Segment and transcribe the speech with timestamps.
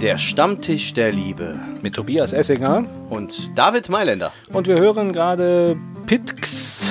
[0.00, 1.58] Der Stammtisch der Liebe.
[1.82, 2.84] Mit Tobias Essinger.
[3.10, 4.32] Und David Mailänder.
[4.52, 5.76] Und wir hören gerade
[6.06, 6.86] Pitx,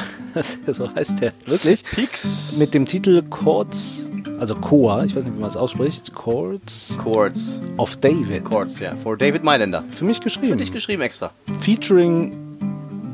[0.68, 1.86] so heißt der wirklich.
[1.86, 2.58] Pix.
[2.60, 4.06] Mit dem Titel Chords,
[4.42, 6.14] also Chor, ich weiß nicht, wie man es ausspricht.
[6.14, 7.62] Chords Chords.
[7.78, 8.44] of David.
[8.44, 8.94] Chords, ja.
[8.98, 9.86] For David Mailänder.
[9.92, 10.50] Für mich geschrieben.
[10.50, 11.32] Für dich geschrieben extra.
[11.62, 12.47] Featuring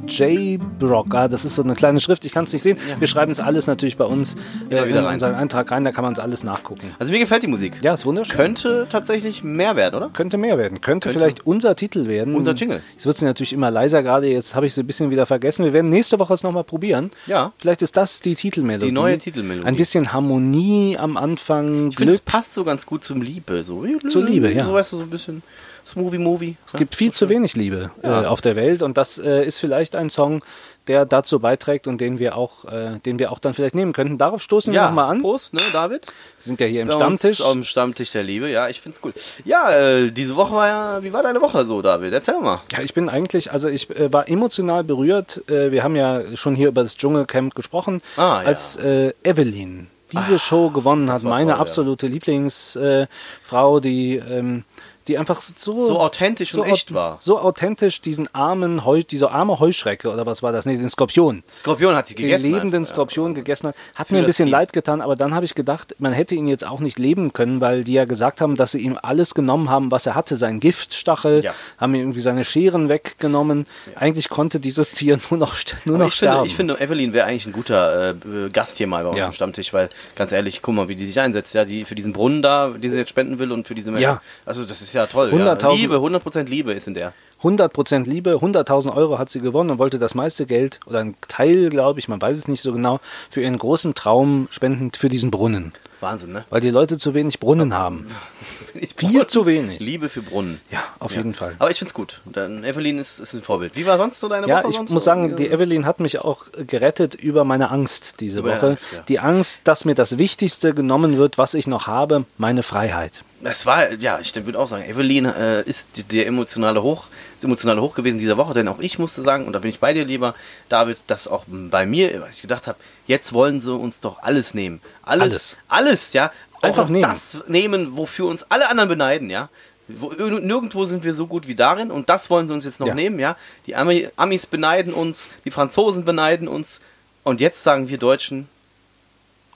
[0.08, 0.60] J.
[0.80, 1.14] Brock.
[1.14, 2.78] Ah, das ist so eine kleine Schrift, ich kann es nicht sehen.
[3.00, 4.36] Wir schreiben es alles natürlich bei uns
[4.70, 5.14] äh, in rein.
[5.14, 6.92] unseren Eintrag rein, da kann man es alles nachgucken.
[7.00, 7.74] Also mir gefällt die Musik.
[7.82, 8.36] Ja, ist wunderschön.
[8.36, 10.10] Könnte tatsächlich mehr werden, oder?
[10.10, 10.82] Könnte mehr werden.
[10.82, 11.20] Könnte, Könnte.
[11.20, 12.36] vielleicht unser Titel werden.
[12.36, 12.82] Unser Jingle.
[12.94, 14.28] Jetzt wird sie natürlich immer leiser gerade.
[14.28, 15.66] Jetzt habe ich sie ein bisschen wieder vergessen.
[15.66, 17.12] Wir werden nächste Woche es nochmal probieren.
[17.28, 17.54] Ja.
[17.58, 18.88] Vielleicht ist das die Titelmelodie.
[18.88, 19.68] Die neue Titelmelodie.
[19.68, 21.90] Ein bisschen Harmonie am Anfang.
[21.90, 23.64] Ich finde, es passt so ganz gut zum Liebe.
[23.64, 23.86] So.
[24.10, 24.66] Zur Liebe, ja.
[24.66, 25.44] So weißt du, so ein bisschen
[25.88, 26.56] Smoothie-Movie.
[26.66, 28.24] Es gibt viel zu wenig Liebe Ja.
[28.24, 30.40] äh, auf der Welt und das äh, ist vielleicht ein Song,
[30.88, 34.18] der dazu beiträgt und den wir auch, äh, den wir auch dann vielleicht nehmen könnten.
[34.18, 35.18] Darauf stoßen wir Ja, nochmal an.
[35.20, 36.06] Wir Prost, ne, David?
[36.40, 37.46] sind ja hier im Bei uns Stammtisch.
[37.46, 39.14] Am Stammtisch der Liebe, ja, ich find's cool.
[39.46, 42.12] Ja, äh, diese Woche war ja, wie war deine Woche so, David?
[42.14, 42.62] Erzähl mal.
[42.72, 45.42] Ja, ich bin eigentlich, also ich äh, war emotional berührt.
[45.50, 48.48] Äh, wir haben ja schon hier über das Dschungelcamp gesprochen, Ah, ja.
[48.48, 51.24] als äh, Evelyn diese Show gewonnen hat.
[51.24, 51.58] Meine toll, ja.
[51.60, 53.08] absolute Lieblingsfrau, äh,
[53.42, 54.64] Frau, die, ähm,
[55.08, 57.18] die einfach so, So authentisch und echt war.
[57.20, 60.66] So authentisch diesen armen, Heu, diese arme Heuschrecke oder was war das?
[60.66, 61.44] Nee, den Skorpion.
[61.52, 62.52] Skorpion hat sie Den gegessen.
[62.54, 63.76] lebenden einfach, Skorpion gegessen hat.
[63.96, 64.52] Hat Für mir ein bisschen Team.
[64.54, 67.60] leid getan, aber dann habe ich gedacht, man hätte ihn jetzt auch nicht leben können,
[67.62, 70.36] weil die ja gesagt haben, dass sie ihm alles genommen haben, was er hatte.
[70.36, 71.54] Seinen Giftstachel, Ja.
[71.78, 73.66] haben ihm irgendwie seine Scheren weggenommen.
[73.96, 76.46] Eigentlich konnte dieses Tier nur noch, nur Aber noch ich, finde, sterben.
[76.48, 79.26] ich finde, Evelyn wäre eigentlich ein guter äh, Gast hier mal bei uns Ja.
[79.26, 82.14] am Stammtisch, weil ganz ehrlich, guck mal, wie die sich einsetzt, ja, die für diesen
[82.14, 84.22] Brunnen da, den sie jetzt spenden will und für diese Ja.
[84.46, 85.32] Also das ist ja toll.
[85.32, 85.74] 100.000 Ja.
[85.74, 87.14] Liebe, 100% Liebe ist in der.
[87.42, 91.70] 100% Liebe, 100.000 Euro hat sie gewonnen und wollte das meiste Geld oder ein Teil,
[91.70, 95.30] glaube ich, man weiß es nicht so genau, für ihren großen Traum spenden für diesen
[95.30, 95.74] Brunnen.
[96.00, 96.46] Wahnsinn, ne?
[96.50, 98.08] Weil die Leute zu wenig Brunnen haben.
[98.98, 99.80] Viel zu wenig.
[99.80, 100.60] Liebe für Brunnen.
[100.70, 101.56] Ja, auf jeden Fall.
[101.60, 102.22] Aber ich find's gut.
[102.26, 103.76] Dann Evelyn ist, ist ein Vorbild.
[103.76, 104.70] Wie war sonst so deine Ja, Woche?
[104.70, 108.52] ich sonst muss sagen, die Evelyn hat mich auch gerettet über meine Angst diese Über
[108.52, 108.68] Woche.
[108.68, 109.00] Angst, ja.
[109.08, 113.24] Die Angst, dass mir das Wichtigste genommen wird, was ich noch habe, meine Freiheit.
[113.46, 117.06] Es war, ja, ich würde auch sagen, Evelyn äh, ist der emotionale Hoch,
[117.36, 119.80] das emotionale Hoch gewesen dieser Woche, denn auch ich musste sagen, und da bin ich
[119.80, 120.34] bei dir lieber,
[120.70, 124.54] David, dass auch bei mir, weil ich gedacht habe, jetzt wollen sie uns doch alles
[124.54, 124.82] nehmen.
[125.04, 125.58] Alles.
[125.68, 125.90] Alles.
[125.90, 126.32] Alles, ja.
[126.62, 127.04] Einfach auch nehmen.
[127.04, 129.50] das nehmen, wofür uns alle anderen beneiden, ja.
[129.90, 132.88] Wo, nirgendwo sind wir so gut wie darin und das wollen sie uns jetzt noch
[132.88, 132.96] Ja.
[132.96, 133.36] nehmen, ja.
[133.68, 136.80] Die Ami, Amis beneiden uns, die Franzosen beneiden uns
[137.24, 138.48] und jetzt sagen wir Deutschen,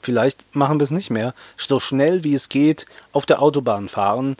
[0.07, 1.33] Vielleicht machen wir es nicht mehr.
[1.57, 4.37] So schnell wie es geht auf der Autobahn fahren,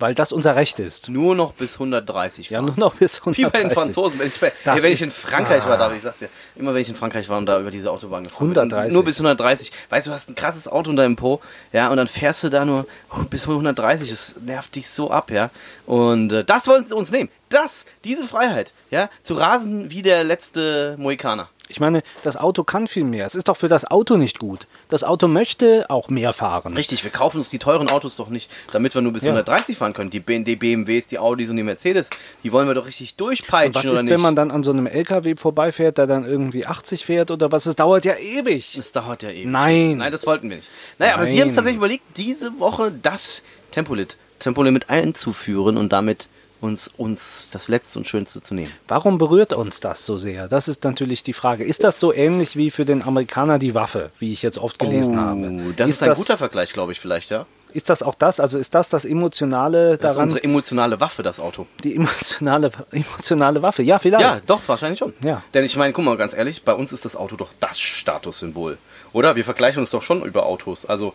[0.00, 1.08] weil das unser Recht ist.
[1.08, 2.66] nur noch bis 130 Ja, fahren.
[2.66, 3.52] nur noch bis Wie 130.
[3.52, 4.18] bei den Franzosen.
[4.18, 5.76] Wenn ich, bei, ey, wenn ich in Frankreich war, Ah.
[5.76, 8.24] darf ich sag's dir, immer wenn ich in Frankreich war und da über diese Autobahn
[8.24, 8.56] gefahren bin.
[8.58, 8.92] 130.
[8.92, 9.70] Nur bis 130.
[9.88, 11.40] Weißt du, du hast ein krasses Auto unter dem Po,
[11.72, 12.86] ja, und dann fährst du da nur
[13.30, 14.10] bis 130.
[14.10, 15.50] Das nervt dich so ab, ja.
[15.86, 17.28] Und äh, das wollen sie uns nehmen.
[17.50, 21.48] Das, diese Freiheit, ja, zu rasen wie der letzte Mohikaner.
[21.68, 23.26] Ich meine, das Auto kann viel mehr.
[23.26, 24.66] Es ist doch für das Auto nicht gut.
[24.88, 26.74] Das Auto möchte auch mehr fahren.
[26.74, 29.30] Richtig, wir kaufen uns die teuren Autos doch nicht, damit wir nur bis Ja.
[29.32, 30.10] 130 fahren können.
[30.10, 32.08] Die, BMWs, die Audis und die Mercedes,
[32.42, 34.12] die wollen wir doch richtig durchpeitschen, Und was oder ist, nicht?
[34.12, 37.66] wenn man dann an so einem LKW vorbeifährt, der dann irgendwie 80 fährt oder was?
[37.66, 38.74] Es dauert ja ewig.
[38.76, 39.46] Das dauert ja ewig.
[39.46, 39.98] Nein.
[39.98, 40.68] Nein, das wollten wir nicht.
[40.98, 41.40] Naja, aber Sie Nein.
[41.42, 46.28] haben es tatsächlich überlegt, diese Woche das Tempolit, Tempolimit einzuführen und damit
[46.60, 48.72] uns, uns das Letzte und Schönste zu nehmen.
[48.88, 50.48] Warum berührt uns das so sehr?
[50.48, 51.64] Das ist natürlich die Frage.
[51.64, 55.18] Ist das so ähnlich wie für den Amerikaner die Waffe, wie ich jetzt oft gelesen
[55.20, 55.40] habe?
[55.40, 57.46] Oh, Das ist, ein guter Vergleich, glaube ich, vielleicht, ja.
[57.74, 58.40] Ist das auch das?
[58.40, 60.22] Also ist das das Emotionale Das ist daran?
[60.30, 61.66] unsere emotionale Waffe, das Auto.
[61.84, 63.82] die emotionale, emotionale Waffe?
[63.82, 64.22] Ja, vielleicht.
[64.22, 65.12] Ja, doch, wahrscheinlich schon.
[65.22, 65.42] Ja.
[65.52, 68.78] Denn ich meine, guck mal, ganz ehrlich, bei uns ist das Auto doch das Statussymbol.
[69.12, 69.36] Oder?
[69.36, 70.86] Wir vergleichen uns doch schon über Autos.
[70.86, 71.12] Also,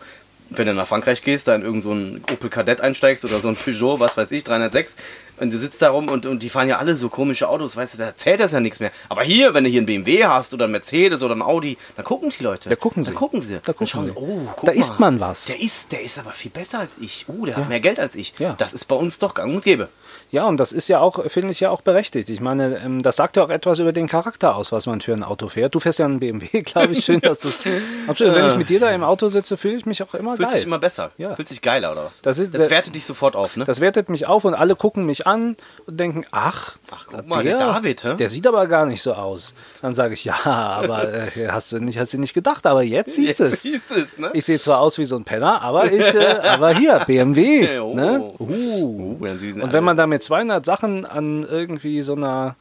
[0.50, 3.56] wenn du nach Frankreich gehst, da in irgendeinen so Opel Kadett einsteigst oder so ein
[3.56, 4.96] Peugeot, was weiß ich, 306,
[5.40, 7.94] und du sitzt da rum und, und die fahren ja alle so komische Autos, weißt
[7.94, 8.92] du, da zählt das ja nichts mehr.
[9.08, 12.02] Aber hier, wenn du hier einen BMW hast oder einen Mercedes oder einen Audi, da
[12.04, 12.68] gucken die Leute.
[12.68, 13.10] Da gucken sie.
[13.12, 13.54] Da gucken sie.
[13.54, 14.12] Da gucken schauen sie.
[14.14, 14.78] oh, guck Da mal.
[14.78, 15.46] isst man was.
[15.46, 17.24] Der ist, der ist aber viel besser als ich.
[17.28, 17.60] Oh, der Ja.
[17.62, 18.34] hat mehr Geld als ich.
[18.38, 18.54] Ja.
[18.58, 19.88] Das ist bei uns doch gang und gäbe.
[20.30, 22.28] Ja, und das ist ja auch, finde ich ja auch berechtigt.
[22.30, 25.12] Ich meine, ähm, das sagt ja auch etwas über den Charakter aus, was man für
[25.12, 25.74] ein Auto fährt.
[25.74, 27.04] Du fährst ja einen BMW, glaube ich.
[27.04, 27.58] Schön, dass das.
[28.06, 28.34] Absolut.
[28.36, 30.56] Wenn ich mit dir da im Auto sitze, fühle ich mich auch immer Fühlt geil.
[30.58, 31.10] sich immer besser.
[31.18, 31.34] Ja.
[31.34, 32.22] Fühlt sich geiler oder was?
[32.22, 33.64] Das ist- das wertet dich sofort auf, ne?
[33.64, 37.42] Das wertet mich auf und alle gucken mich an und denken, ach, Ach, guck mal,
[37.42, 38.16] der David, hä?
[38.16, 39.54] der sieht aber gar nicht so aus.
[39.82, 43.14] Dann sage ich, ja, aber äh, hast du nicht, hast du nicht gedacht, aber jetzt
[43.14, 43.62] siehst du es.
[43.62, 44.30] siehst es, ne?
[44.34, 47.78] Ich sehe zwar aus wie so ein Penner, aber ich, äh, aber hier, BMW.
[47.78, 47.94] Oh.
[47.94, 48.32] ne?
[48.38, 49.16] Uh.
[49.20, 52.56] Oh, dann sie sind Und wenn man da mit 200 Sachen an irgendwie so einer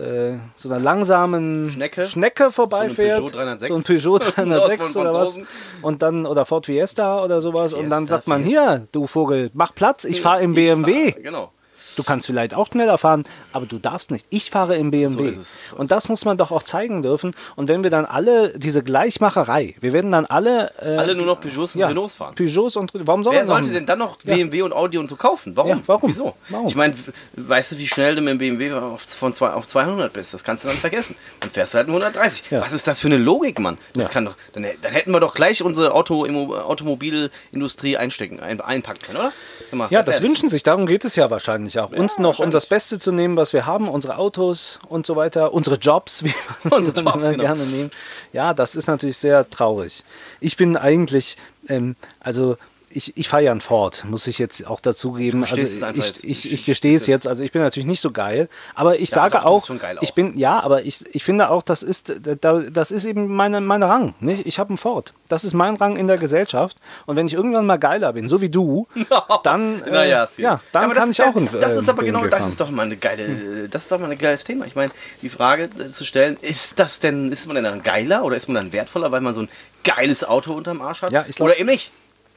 [0.00, 2.06] äh, so einer langsamen Schnecke?
[2.06, 3.18] Schnecke vorbeifährt.
[3.20, 3.68] Peugeot 306.
[3.68, 5.38] So ein Peugeot Aus 306 von oder was.
[5.82, 7.72] Und dann, oder Ford Fiesta oder sowas.
[7.72, 8.70] und dann Fiesta, sagt man, Fiesta.
[8.76, 11.12] hier, du Vogel, mach Platz, ich fahre im Ich BMW.
[11.12, 11.52] fahr- Genau.
[11.96, 14.24] Du kannst vielleicht auch schneller fahren, aber du darfst nicht.
[14.30, 15.32] Ich fahre im BMW.
[15.32, 17.34] So so und das muss man doch auch zeigen dürfen.
[17.56, 20.72] Und wenn wir dann alle, diese Gleichmacherei, wir werden dann alle.
[20.80, 22.34] Äh, Alle nur noch Peugeots und ja, Renaults fahren.
[22.34, 24.34] Peugeots und warum soll Wer sollte denn dann noch Ja.
[24.34, 25.56] BMW und Audi und so kaufen?
[25.56, 25.70] Warum?
[25.70, 26.08] Ja, warum?
[26.10, 26.34] Wieso?
[26.48, 26.66] Warum?
[26.68, 26.94] Ich meine,
[27.34, 30.32] weißt du, wie schnell du mit dem BMW auf, von zwei, auf 200 bist?
[30.34, 31.16] Das kannst du dann vergessen.
[31.40, 32.50] Dann fährst du halt nur 130.
[32.50, 32.60] Ja.
[32.60, 33.78] Was ist das für eine Logik, Mann?
[33.94, 34.10] Das Ja.
[34.10, 39.18] kann doch, dann, dann hätten wir doch gleich unsere Auto, Automobilindustrie einstecken, ein, einpacken können,
[39.18, 39.32] oder?
[39.72, 40.28] Mal, Ja, das ehrlich.
[40.30, 41.92] wünschen sich, darum geht es ja wahrscheinlich auch.
[41.92, 42.46] uns noch wahrscheinlich.
[42.46, 46.24] um das Beste zu nehmen, was wir haben, unsere Autos und so weiter, unsere Jobs,
[46.24, 46.34] wie
[46.64, 47.42] man Unsere Jobs, genau.
[47.42, 47.90] gerne nehmen.
[48.32, 50.04] Ja, das ist natürlich sehr traurig.
[50.40, 51.36] Ich bin eigentlich,
[51.68, 52.56] ähm, also
[52.92, 55.42] ich, ich fahre ja einen Ford, muss ich jetzt auch dazugeben.
[55.44, 58.48] Also ich, ich, Du ich gestehe es jetzt, also ich bin natürlich nicht so geil,
[58.74, 59.70] aber ich sage doch, du auch,
[60.00, 63.60] ich bin, ja, aber ich, ich finde auch, das ist, da- das ist eben meine,
[63.60, 64.14] mein Rang.
[64.20, 64.44] Nicht?
[64.46, 65.14] Ich habe einen Ford.
[65.28, 66.76] Das ist mein Rang in der Gesellschaft.
[67.06, 68.88] Und wenn ich irgendwann mal geiler bin, so wie du,
[69.44, 72.02] dann, äh, Naja, ja, dann das kann ich ja, auch einen Das äh, ist aber
[72.02, 74.66] genau, das ist doch mal eine geile, das ist doch mal ein geiles Thema.
[74.66, 74.90] Ich meine,
[75.22, 78.48] die Frage äh, zu stellen, ist das denn, ist man denn dann geiler oder ist
[78.48, 79.48] man dann wertvoller, weil man so ein
[79.84, 81.12] geiles Auto unterm Arsch hat?
[81.12, 81.92] Ja, ich glaub- oder eben nicht?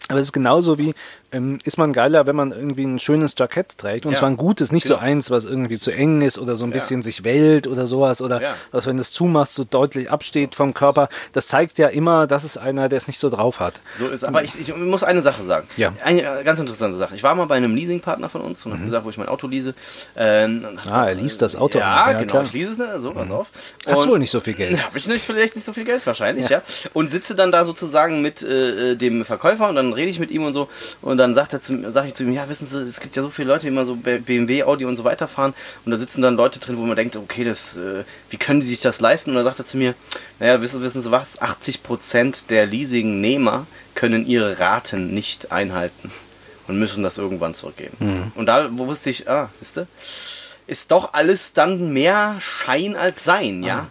[0.09, 0.93] Aber es ist genauso wie,
[1.33, 4.05] ähm, ist man geiler, wenn man irgendwie ein schönes Jackett trägt.
[4.05, 4.19] Und Ja.
[4.19, 5.05] zwar ein gutes, nicht so Genau.
[5.05, 8.21] eins, was irgendwie zu eng ist oder so ein bisschen sich wellt oder sowas.
[8.21, 8.55] Oder Ja.
[8.71, 11.09] was, wenn du es zumachst, so deutlich absteht vom Körper.
[11.33, 13.81] Das zeigt ja immer, das ist einer, der es nicht so drauf hat.
[13.97, 15.67] So ist, aber ich, ich muss eine Sache sagen.
[15.77, 15.91] Ja.
[15.91, 15.97] Mhm.
[16.03, 17.15] Eine äh, ganz interessante Sache.
[17.15, 19.47] Ich war mal bei einem Leasingpartner von uns und habe gesagt, wo ich mein Auto
[19.47, 19.73] lease.
[20.15, 22.11] Ähm, und Ah, er liest das Auto Ja.
[22.11, 22.31] Ja, genau.
[22.31, 22.41] klar.
[22.43, 22.47] Mhm.
[22.47, 22.99] Ich lease es, ne?
[22.99, 23.47] so, pass auf.
[23.87, 24.81] Hast Und- wohl nicht so viel Geld.
[24.85, 26.61] Habe ich nicht, vielleicht nicht so viel Geld wahrscheinlich, ja.
[26.93, 30.43] Und sitze dann da sozusagen mit äh, dem Verkäufer und dann rede ich mit ihm
[30.45, 30.69] und so.
[31.01, 33.21] Und dann sagt er zu, sage ich zu ihm, ja, wissen Sie, es gibt ja
[33.21, 35.53] so viele Leute, die immer so BMW, Audi und so weiter fahren.
[35.85, 38.65] Und da sitzen dann Leute drin, wo man denkt, okay, das, äh, wie können die
[38.65, 39.31] sich das leisten?
[39.31, 39.95] Und dann sagt er zu mir,
[40.39, 43.65] naja, wissen, wissen Sie was, 80% der Leasingnehmer
[43.95, 46.11] können ihre Raten nicht einhalten
[46.67, 47.95] und müssen das irgendwann zurückgeben.
[48.35, 49.87] Und da wo wusste ich, ah, siehst du,
[50.67, 53.87] ist doch alles dann mehr Schein als Sein, ja?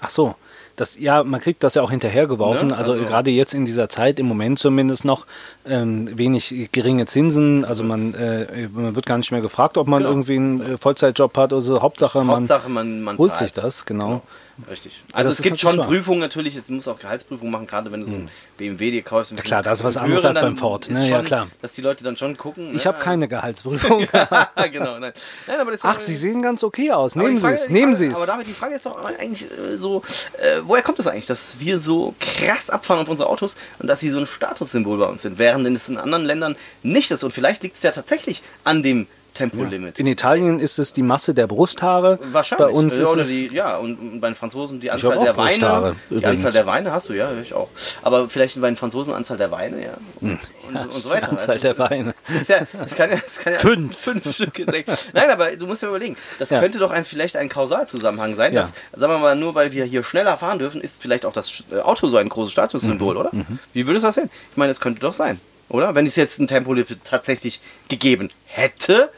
[0.00, 0.34] Ach so.
[0.76, 2.68] Das, ja, man kriegt das ja auch hinterhergeworfen.
[2.68, 2.76] Ne?
[2.76, 5.26] Also, Also- gerade jetzt in dieser Zeit, im Moment zumindest noch,
[5.68, 7.64] ähm, wenig geringe Zinsen.
[7.64, 10.10] Also man, äh, man wird gar nicht mehr gefragt, ob man Genau.
[10.10, 11.80] irgendwie einen äh, Vollzeitjob hat oder so.
[11.80, 13.50] Hauptsache, man Hauptsache, man, man holt zahlt.
[13.50, 14.22] sich das, genau.
[14.70, 15.02] Richtig.
[15.12, 15.76] Also das es gibt schon.
[15.78, 19.30] Prüfungen natürlich, es muss auch Gehaltsprüfungen machen, gerade wenn du so ein BMW dir kaufst.
[19.30, 21.08] bisschen klar, das ist was anderes als beim Ford, ne?
[21.08, 21.48] Ja, schon, klar.
[21.60, 22.70] Dass die Leute dann schon gucken.
[22.74, 22.92] Ich ne?
[22.92, 24.06] habe keine Gehaltsprüfung.
[24.72, 25.12] genau, nein.
[25.46, 27.16] nein aber das Ach, ja- Sie sehen ganz okay aus.
[27.16, 28.16] Nehmen Sie es, nehmen Sie es.
[28.16, 30.02] Aber David, die Frage ist doch eigentlich äh, so,
[30.40, 34.00] äh, woher kommt das eigentlich, dass wir so krass abfahren auf unsere Autos und dass
[34.00, 37.24] sie so ein Statussymbol bei uns sind, während es in anderen Ländern nicht ist.
[37.24, 39.98] Und vielleicht liegt es ja tatsächlich an dem Tempolimit.
[39.98, 42.18] In Italien ist es die Masse der Brusthaare.
[42.32, 42.66] Wahrscheinlich.
[42.68, 45.36] Bei uns Ja, ist oder es die, ja, und bei den Franzosen die Anzahl der
[45.36, 45.96] Weine.
[46.08, 46.44] Die übrigens.
[46.44, 47.68] Anzahl der Weine hast du, ja, höre ich auch.
[48.02, 49.90] Aber vielleicht bei den Franzosen Anzahl der Weine, ja.
[50.20, 50.38] Und,
[50.68, 51.26] und, und so weiter.
[51.26, 51.32] Hm.
[51.34, 52.14] Anzahl Es der es- Weine.
[52.40, 53.96] Es, ja, es kann ja, es kann ja Fünf.
[53.98, 54.84] fünf Stücke sein.
[55.12, 56.60] Nein, aber du musst dir überlegen, das Ja.
[56.60, 58.60] könnte doch ein, vielleicht ein Kausalzusammenhang sein, Ja.
[58.60, 61.64] dass, sagen wir mal, nur weil wir hier schneller fahren dürfen, ist vielleicht auch das
[61.72, 62.52] äh, Auto so ein großes Mhm.
[62.52, 63.30] Statussymbol, oder?
[63.72, 64.30] Wie würdest du das sehen?
[64.52, 65.94] Ich meine, es könnte doch sein, oder?
[65.94, 69.10] Wenn es jetzt ein Tempolimit tatsächlich gegeben hätte,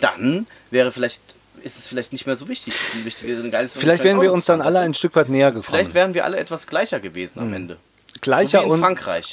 [0.00, 1.22] dann wäre vielleicht,
[1.62, 2.74] ist es vielleicht nicht mehr so wichtig.
[2.94, 4.94] Ein ein geiles, Vielleicht wären wir uns dann alle ein?
[4.94, 5.64] Stück weit näher gekommen.
[5.64, 7.76] Vielleicht wären wir alle etwas gleicher gewesen am Ende.
[8.20, 8.82] Gleicher so und,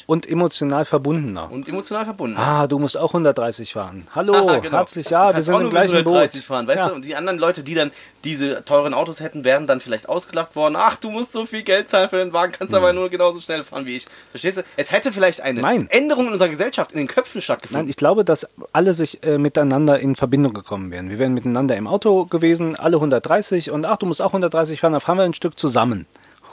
[0.07, 1.51] und emotional verbundener.
[1.51, 2.37] Und emotional verbunden.
[2.37, 4.07] Ah, du musst auch 130 fahren.
[4.15, 4.77] Hallo, Ah, genau.
[4.77, 6.45] herzlich, ja, wir sind auch im gleichen 130 Boot.
[6.45, 6.89] fahren, weißt ja.
[6.89, 6.95] du?
[6.95, 7.91] Und die anderen Leute, die dann
[8.23, 10.75] diese teuren Autos hätten, wären dann vielleicht ausgelacht worden.
[10.77, 13.63] Ach, du musst so viel Geld zahlen für den Wagen, kannst aber nur genauso schnell
[13.63, 14.07] fahren wie ich.
[14.31, 14.63] Verstehst du?
[14.77, 15.87] Es hätte vielleicht eine Nein.
[15.89, 17.85] Änderung in unserer Gesellschaft, in den Köpfen stattgefunden.
[17.85, 21.09] Nein, ich glaube, dass alle sich äh, miteinander in Verbindung gekommen wären.
[21.09, 24.93] Wir wären miteinander im Auto gewesen, alle 130 und ach, du musst auch 130 fahren,
[24.93, 26.05] dann fahren wir ein Stück zusammen.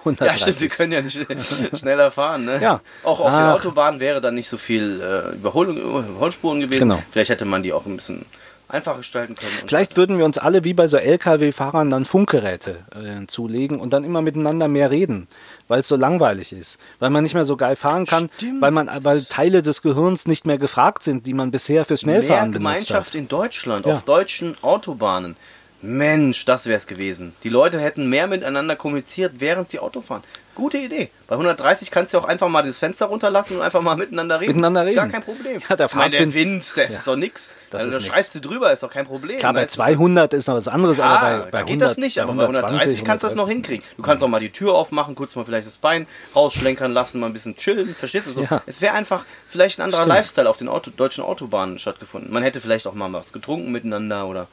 [0.04, 0.42] Ja, 130.
[0.42, 2.44] stimmt, wir können ja nicht schneller fahren.
[2.44, 2.60] Ne?
[2.60, 2.80] Ja.
[3.04, 3.54] Auch auf den Ach.
[3.54, 6.88] Autobahnen wäre dann nicht so viel äh, Überholung, Überholspuren gewesen.
[6.88, 7.02] Genau.
[7.10, 8.24] Vielleicht hätte man die auch ein bisschen
[8.68, 9.50] einfacher gestalten können.
[9.66, 14.04] Vielleicht würden wir uns alle wie bei so LKW-Fahrern dann Funkgeräte äh, zulegen und dann
[14.04, 15.26] immer miteinander mehr reden,
[15.66, 18.62] weil es so langweilig ist, weil man nicht mehr so geil fahren kann, Stimmt.
[18.62, 22.22] weil man weil Teile des Gehirns nicht mehr gefragt sind, die man bisher fürs mehr
[22.22, 22.76] Schnellfahren benutzt hat.
[22.86, 23.94] Gemeinschaft in Deutschland, Ja.
[23.94, 25.36] auf deutschen Autobahnen.
[25.82, 27.34] Mensch, das wäre es gewesen.
[27.42, 30.22] Die Leute hätten mehr miteinander kommuniziert, während sie Auto fahren.
[30.54, 31.08] Gute Idee.
[31.26, 34.50] Bei 130 kannst du auch einfach mal das Fenster runterlassen und einfach mal miteinander reden.
[34.56, 35.12] Miteinander Ist gar reden.
[35.12, 35.62] kein Problem.
[35.66, 37.56] Ja, der ich meine, der Wind, das ist doch nix.
[37.70, 39.38] das Also, da schreist du drüber, ist doch kein Problem.
[39.38, 39.82] Klar, bei Weißt du?
[39.82, 42.34] 200 ist noch was anderes, Ja, aber bei, bei da 100, geht das nicht, aber
[42.34, 43.54] bei 130 kannst du das noch 130.
[43.54, 43.96] hinkriegen.
[43.96, 46.06] Du kannst auch mal die Tür aufmachen, kurz mal vielleicht das Bein
[46.36, 48.42] rausschlenkern lassen, mal ein bisschen chillen, verstehst du so?
[48.42, 48.60] Ja.
[48.66, 50.16] Es wäre einfach vielleicht ein anderer Stimmt.
[50.16, 52.30] Lifestyle auf den Auto, deutschen Autobahnen stattgefunden.
[52.30, 54.46] Man hätte vielleicht auch mal was getrunken miteinander oder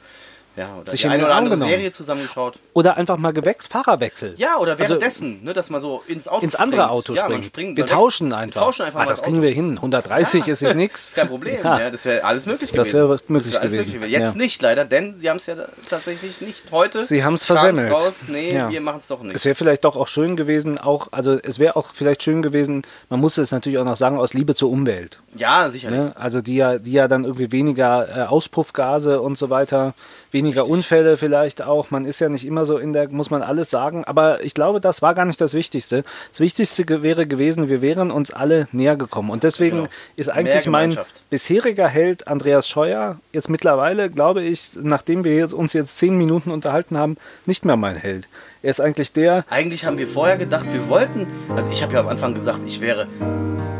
[0.58, 1.70] Ja, oder sich die in eine oder andere genommen.
[1.70, 2.58] Serie zusammengeschaut.
[2.74, 4.34] Oder einfach mal Gewächs, Fahrerwechsel.
[4.36, 6.92] Ja, oder Also- währenddessen, ne, dass man so ins Auto Ins andere springt.
[6.98, 8.60] Auto ja, springt, wir tauschen einfach.
[8.60, 9.76] Wir tauschen einfach ah, mal das das kriegen wir hin.
[9.76, 11.06] 130 ist jetzt nichts.
[11.06, 11.58] Das kein Problem.
[11.62, 11.78] Ja.
[11.80, 11.90] Ja.
[11.90, 13.08] das wäre alles möglich Das gewesen.
[13.08, 14.02] wäre möglich alles gewesen.
[14.08, 14.38] Jetzt Ja.
[14.42, 15.54] nicht leider, denn sie haben es ja
[15.88, 17.04] tatsächlich nicht heute.
[17.04, 17.92] Sie haben's kam's versemmelt.
[17.92, 18.24] raus.
[18.28, 18.68] Nee, Ja.
[18.70, 19.36] wir machen es doch nicht.
[19.36, 22.82] Es wäre vielleicht doch auch schön gewesen, auch, also es wäre auch vielleicht schön gewesen,
[23.08, 25.20] man muss es natürlich auch noch sagen, aus Liebe zur Umwelt.
[25.36, 25.98] ja, sicherlich.
[25.98, 26.12] Ne?
[26.16, 29.94] Also die ja, die ja dann irgendwie weniger äh, Auspuffgase und so weiter,
[30.30, 31.90] weniger Unfälle vielleicht auch.
[31.90, 34.04] Man ist ja nicht immer so in der, muss man alles sagen.
[34.04, 36.02] Aber ich glaube, das war gar nicht das Wichtigste.
[36.30, 39.30] Das Wichtigste wäre gewesen, wir wären uns alle näher gekommen.
[39.30, 39.88] Und deswegen Genau.
[40.16, 40.98] ist eigentlich mein
[41.30, 46.50] bisheriger Held Andreas Scheuer jetzt mittlerweile, glaube ich, nachdem wir jetzt, uns jetzt zehn Minuten
[46.50, 47.16] unterhalten haben,
[47.46, 48.28] nicht mehr mein Held.
[48.62, 52.00] Er ist eigentlich der, Eigentlich haben wir vorher gedacht, wir wollten, also ich habe ja
[52.00, 53.06] am Anfang gesagt, ich wäre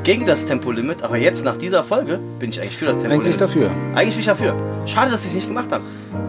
[0.05, 3.25] gegen das Tempolimit, aber jetzt nach dieser Folge bin ich eigentlich für das Tempolimit.
[3.27, 3.71] eigentlich dafür.
[3.95, 4.55] Eigentlich bin ich dafür.
[4.87, 5.83] Schade, dass ich es nicht gemacht habe.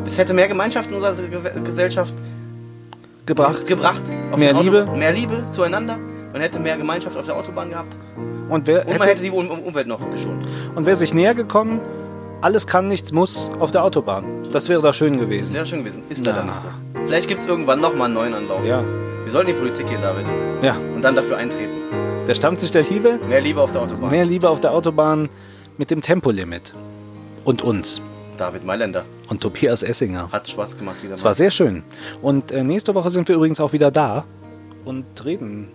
[0.06, 2.14] Es hätte mehr Gemeinschaft in unserer Ge- Gesellschaft
[3.26, 3.66] Gebracht.
[3.68, 4.02] gebracht.
[4.36, 4.88] Mehr Liebe.
[4.98, 5.98] Mehr Liebe zueinander.
[6.34, 7.98] Man hätte mehr Gemeinschaft auf der Autobahn gehabt.
[8.50, 10.48] Und wer, Und man hätte die um um Umwelt noch geschont.
[10.74, 11.80] Und wäre sich näher gekommen,
[12.42, 14.26] alles kann, nichts muss auf der Autobahn.
[14.52, 15.54] Das wäre doch schön gewesen.
[15.54, 16.04] wäre schön gewesen.
[16.10, 16.32] Ist Na.
[16.32, 16.68] leider nicht so.
[17.06, 18.64] Vielleicht gibt es irgendwann nochmal einen neuen Anlauf.
[18.66, 18.84] Ja,
[19.24, 20.28] Wir sollten die Politik gehen, David.
[20.62, 20.76] ja.
[20.96, 21.78] Und dann dafür eintreten.
[22.28, 24.12] Der Stammtisch der Liebe, Mehr Liebe auf der Autobahn.
[24.12, 25.30] mehr Liebe auf der Autobahn
[25.78, 26.74] mit dem Tempolimit.
[27.44, 28.02] Und uns.
[28.38, 29.04] David Mailänder.
[29.28, 30.30] Und Tobias Essinger.
[30.32, 31.84] Hat Spaß gemacht wieder Es war sehr schön.
[32.22, 34.24] Und äh, nächste Woche sind wir übrigens auch wieder da
[34.86, 35.68] und reden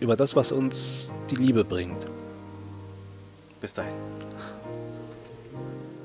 [0.00, 2.06] über das, was uns die Liebe bringt.
[3.60, 3.92] Bis dahin.
[5.52, 5.99] Thank you.